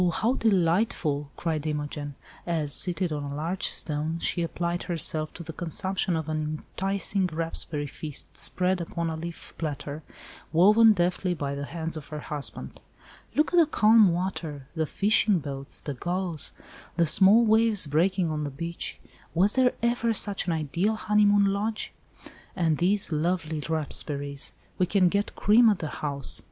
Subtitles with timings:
[0.13, 2.15] how delightful," cried Imogen,
[2.47, 6.39] as, seated on a large stone she applied herself to the consumption of an
[6.71, 10.01] enticing raspberry feast spread upon a leaf platter,
[10.51, 12.79] woven deftly by the hands of her husband.
[13.35, 16.51] "Look at the calm water—the fishing boats, the gulls,
[16.97, 18.99] the small waves breaking on the beach!
[19.35, 21.93] Was there ever such an ideal honeymoon lodge?
[22.55, 24.53] And these lovely raspberries.
[24.79, 26.39] We can get cream at the house.